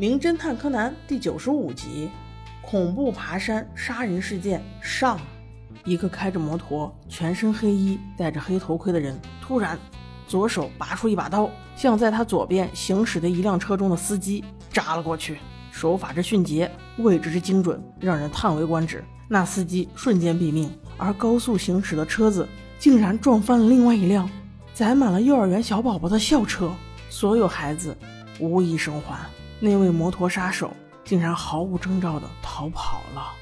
[0.00, 2.08] 名侦探柯南》第九十五集：
[2.62, 5.18] 恐怖爬山杀人事件上。
[5.84, 9.76] 一个开着摩托、全身黑衣、戴着黑头盔的人，突然
[10.28, 15.38] 左手拔出一把刀，向在他左边行驶的一辆车中的司机扎了过去。
[15.72, 19.02] 手法之迅捷，位置之精准，让人叹为观止。
[19.26, 24.30] 那司机瞬间毙命，而高速行驶的车子竟然撞翻了另外一辆
[24.72, 26.72] 载满了幼儿园小宝宝的校车，
[27.10, 27.96] 所有孩子
[28.38, 29.18] 无一生还。
[29.60, 30.72] 那位摩托杀手
[31.04, 33.32] 竟然毫无征兆地逃跑了。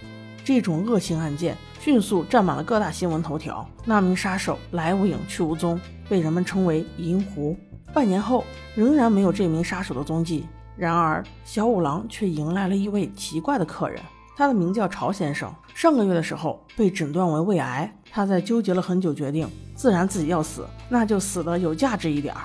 [0.45, 3.69] 这种恶性案件迅速占满了各大新闻头条。
[3.85, 7.57] 那名杀手来无影去无踪，被人们称为“银狐”。
[7.93, 8.45] 半年后，
[8.75, 10.47] 仍然没有这名杀手的踪迹。
[10.77, 14.01] 然而，小五郎却迎来了一位奇怪的客人。
[14.37, 17.91] 他的名叫朝先生，上个月的时候被诊断为胃癌。
[18.11, 22.43] 他在纠结了很久，决定自然自己要死，那就死的有价值一点儿。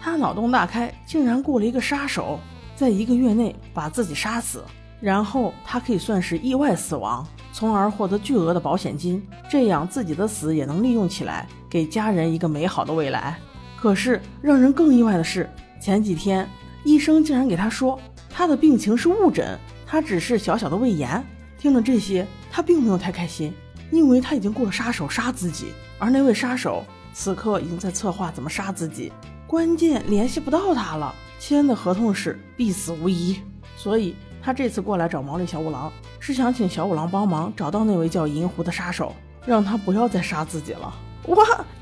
[0.00, 2.40] 他脑洞大开，竟然雇了一个杀手，
[2.76, 4.64] 在一个月内把自己杀死，
[5.00, 13.38] 然后他可以算是意外死亡，从而获得巨额的保险金，这样自己的死也能利用起来，给家人一个美好的未来。
[13.76, 15.48] 可是让人更意外的是，
[15.80, 16.48] 前几天
[16.84, 17.98] 医生竟然给他说，
[18.30, 21.22] 他的病情是误诊，他只是小小的胃炎。
[21.58, 23.52] 听了这些，他并没有太开心，
[23.90, 29.12] 因为他已经雇了杀手杀自己，而那位杀手此刻已经在策划怎么杀自己，
[29.46, 31.14] 关键联系不到他了，
[31.46, 33.38] 签的合同是必死无疑，
[33.76, 39.14] 所以他这次过来找毛利小五郎，是想请小五郎帮忙找到那位叫银狐的杀手，
[39.44, 40.90] 让他不要再杀自己了。
[41.26, 41.36] 哇！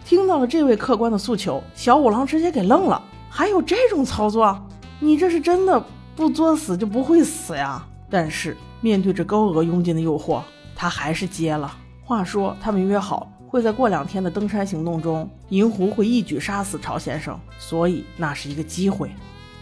[0.04, 4.60] 听到了这位客官的诉求，小五郎直接给愣了，还有这种操作？
[4.98, 5.80] 你这是真的
[6.16, 7.86] 不作死就不会死呀？
[8.10, 8.56] 但是。
[8.80, 10.42] 面对着高额佣金的诱惑，
[10.74, 11.72] 他还是接了。
[12.02, 19.08] 话说，他们约好会在过两天的登山行动中，银狐会一举杀死朝先生，所以那是一个机会。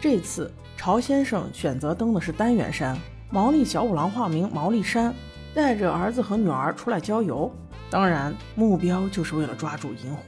[0.02, 2.96] 这次，朝先生选择登的是丹元山。
[3.30, 5.14] 毛利小五郎化名毛利山，
[5.54, 7.52] 带着儿子和女儿出来郊游，
[7.90, 10.22] 当然目标就是为了抓住银狐。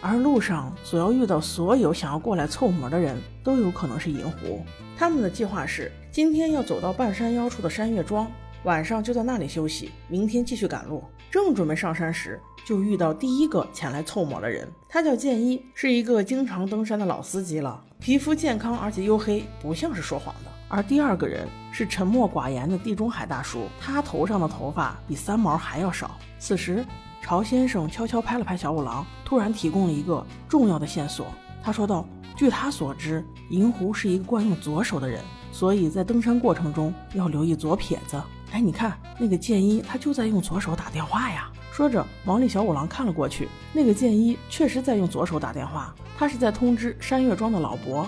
[0.00, 4.66] 而路上所要遇到所有想要过来凑合的人都有可能是银狐。
[4.98, 8.28] 他们的计划是今天要走到半山腰处的山岳庄，
[8.64, 11.02] 晚上就在那里休息，明天继续赶路。
[11.30, 20.50] 正准备上山时，就遇到第一个前来凑膜的人，他叫剑一，是一个经常登山的老司机了，皮肤健康而且黝黑，不像是说谎的。
[20.68, 26.12] 而第二个人是沉默寡言的地中海大叔，他头上的头发比三毛还要少。
[26.38, 26.84] 此时，
[27.20, 31.26] 朝先生悄悄拍了拍小五郎，突然提供了一个重要的线索。
[31.62, 32.06] 他说道。
[32.34, 35.20] 据他所知，银狐是一个惯用左手的人，
[35.52, 38.20] 所以在登山过程中要留意左撇子。
[38.52, 41.50] 哎，你看那个剑一，他就在用左手打电话呀。
[41.72, 48.06] 说着，毛利小五郎看了过去，那个剑一确实在用左手打电话，他是在通知山岳庄的老伯，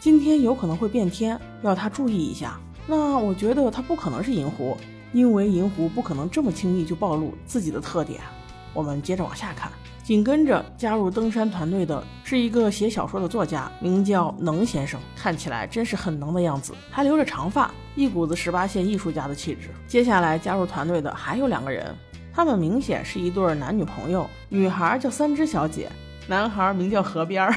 [0.00, 2.58] 今天有可能会变天，要他注意一下。
[2.86, 4.74] 那我觉得他不可能是银狐，
[5.12, 8.22] 因为银狐不可能这么轻易就暴露自己的特点。
[8.72, 9.70] 我们接着往下看。
[10.02, 19.70] 紧跟着加入登山团队的是一个写小说的作家，名叫能先生，看起来真是很能的样子，还留着长发，一股子十八线艺术家的气质。
[19.86, 21.94] 接下来加入团队的还有两个人，
[22.32, 25.90] 他们明显是一对男女朋友，女孩叫三只小姐，
[26.26, 27.54] 男孩名叫河边儿，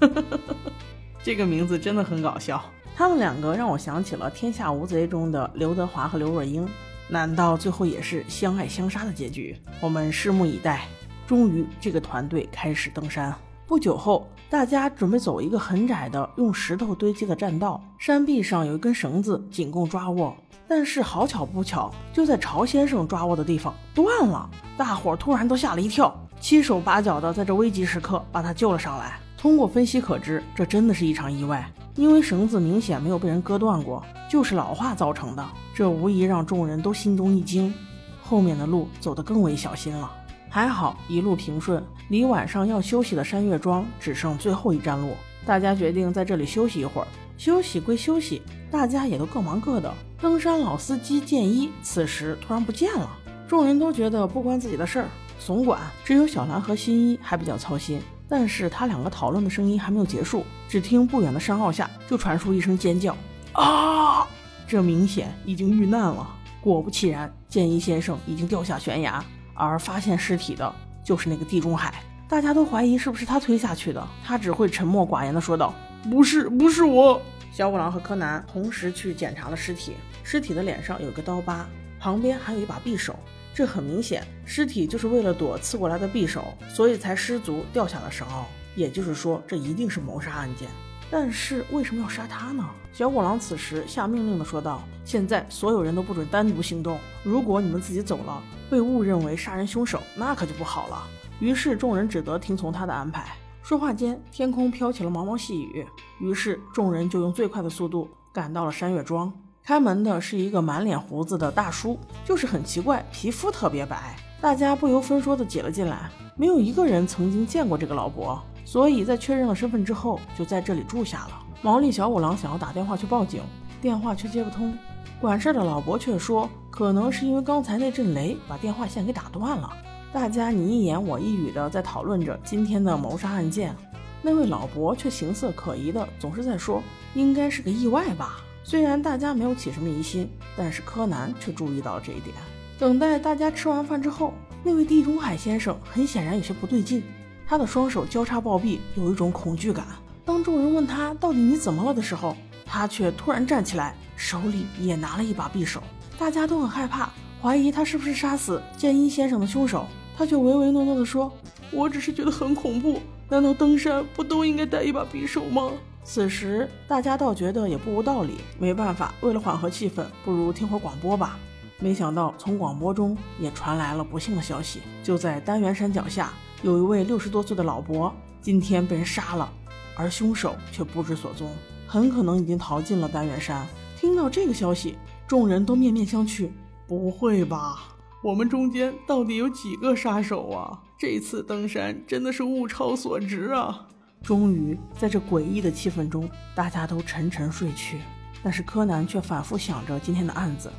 [1.22, 2.62] 这个名字真的很搞笑。
[2.96, 6.68] 他们两个让我想起了《天下无贼》中的刘德华和刘若英，
[7.08, 9.56] 难道最后也是相爱相杀的结局？
[9.80, 10.82] 我们拭目以待。
[11.26, 13.34] 终于，这个团队开始登山。
[13.70, 20.36] 不久后，大家准备走一个很窄的用石头堆积的栈道，山壁上有一根绳子，仅供抓握。
[20.66, 24.50] 但是好巧不巧，就在朝先生抓握的地方断了。
[24.76, 29.20] 大伙儿突然都吓了一跳，七手八脚的在这危急时刻把他救了上来。
[29.38, 31.64] 通过分析可知，这真的是一场意外，
[31.94, 35.46] 因为绳子明显没有被人割断过，就是老化造成的。
[35.72, 37.72] 这无疑让众人都心中一惊，
[38.20, 40.10] 后面的路走得更为小心了。
[40.50, 45.14] 还好一路平顺，离晚上要休息的山岳庄只剩最后一站路，
[45.46, 47.06] 大家决定在这里休息一会儿。
[47.38, 49.94] 休息归休息，大家也都各忙各的。
[50.20, 53.08] 登山老司机建一此时突然不见了，
[53.48, 55.08] 众人都觉得不关自己的事儿，
[55.38, 55.80] 怂管。
[56.04, 63.16] 只有小兰和新一还比较操心，但是他两个讨论的声音还没有结束，只听不远的山坳下就传出一声尖叫
[63.54, 64.28] ：“啊！”
[64.68, 66.28] 这明显已经遇难了。
[66.60, 69.24] 果不其然，建一先生已经掉下悬崖。
[69.66, 70.74] 而发现尸体的
[71.04, 74.08] 就是那个地中海，大家都怀疑是不是他推下去的。
[74.24, 75.74] 他只会沉默寡言的说道
[76.10, 77.20] ：“不是，不是我。”
[77.52, 81.68] 小五郎和柯南同时去检查了尸体，尸体的脸上有个刀疤，
[81.98, 83.18] 旁边还有一把匕首。
[83.52, 88.46] 这很明显，尸体就是为了躲刺过来的匕首，所以才失足掉下了绳坳。
[88.76, 90.68] 也就是说，这一定是谋杀案件。
[91.10, 92.64] 但是为什么要杀他呢？
[92.92, 101.02] 小五郎此时下命令的说道：“现在所有人都不准单独行动，如果你们自己走了，被误认为杀人凶手，那可就不好了。”
[101.40, 103.28] 于是众人只得听从他的安排。
[103.62, 105.86] 说话间，天空飘起了毛毛细雨，
[106.20, 109.32] 于是众人就用最快的速度赶到了山月庄。
[109.62, 114.16] 开门的是一个满脸胡子的大叔，就是很奇怪，皮肤特别白。
[114.40, 118.42] 大家不由分说的挤了进来，没有一个人曾经见过这个老伯。
[118.70, 121.44] 所以在确认了身份之后，就在这里住下了。
[121.60, 123.42] 毛利小五郎想要打电话去报警，
[123.82, 124.72] 电话却接不通。
[125.20, 129.68] 管事的老伯却说，可能是因为刚才那阵雷把电话线给打断了。
[130.12, 133.74] 大家你一言我一语的在讨论着今天的谋杀案件。
[134.22, 136.80] 那位老伯却形色可疑的，总是在说
[137.14, 138.36] 应该是个意外吧。
[138.62, 142.36] 虽然大家没有起什么疑心，但是柯南却注意到了这一点。
[142.78, 144.32] 等待大家吃完饭之后，
[144.62, 147.02] 那位地中海先生很显然有些不对劲。
[147.50, 149.84] 他的双手交叉抱臂，有一种恐惧感。
[150.24, 155.82] 当众人问他到底你怎么了的时候，他却突然站起来，手里也拿了一把匕首。
[156.16, 157.10] 大家都很害怕，
[157.42, 159.84] 怀疑他是不是杀死剑一先生的凶手。
[160.16, 161.32] 他却唯唯诺诺地说
[161.74, 163.00] ：“我只是觉得很恐怖。
[163.28, 165.72] 难道登山不都应该带一把匕首吗？”
[166.04, 168.36] 此时大家倒觉得也不无道理。
[168.60, 171.36] 没办法，为了缓和气氛，不如听会广播吧。
[171.80, 176.30] 没想到从广播中也传来了不幸的消息，就在丹元山脚下。
[176.62, 179.50] 有一位六十多岁的老伯，今天被人杀了，
[179.96, 181.50] 而凶手却不知所踪，
[181.86, 183.66] 很可能已经逃进了丹元山。
[183.96, 184.96] 听到这个消息，
[185.26, 186.50] 众人都面面相觑。
[186.86, 187.94] 不会吧？
[188.22, 190.78] 我们中间到底有几个杀手啊？
[190.98, 193.86] 这次登山真的是物超所值啊！
[194.22, 198.00] 终于，在这诡异的气氛中，大家都沉沉睡去。
[198.42, 200.70] 但是柯南却反复想着今天的案子。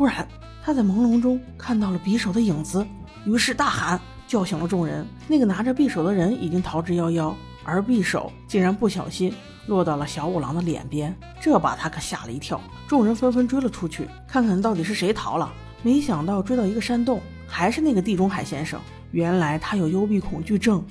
[0.00, 0.26] 突然，
[0.64, 2.86] 他在朦胧中看到了匕首的影子，
[3.26, 4.00] 于是大喊。
[4.26, 9.30] 叫醒了众人，那个拿着匕首的人已经逃之夭夭，而匕首竟然不小心
[9.66, 12.58] 落到了小五郎的脸边，这把他可吓了一跳。
[12.88, 15.52] 众人纷纷追了出去，看看到底是谁逃了。
[15.82, 18.80] 没想到追到一个山洞，还是那个地中海先生。
[19.10, 20.82] 原来他有幽闭恐惧症，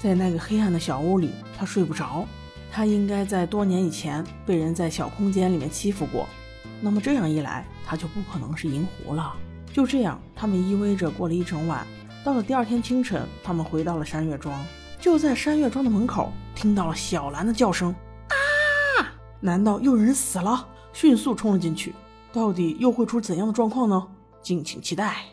[0.00, 2.26] 在那个黑暗的小屋里，他睡不着。
[2.72, 6.26] 他应该在多年以前被人在小空间里面欺负过，
[6.80, 9.34] 那么这样一来，他就不可能是银狐了。
[9.72, 11.86] 就这样，他们依偎着过了一整晚。
[12.24, 14.54] 到了第二天清晨，他们回到了山月庄。
[15.00, 17.94] 就在山月庄的门口，听到了小兰的叫声
[18.98, 19.06] ：“啊！
[19.40, 21.94] 难道又有人死了？”迅速冲了进去。
[22.32, 24.08] 到底又会出怎样的状况呢？
[24.42, 25.24] 敬请期待。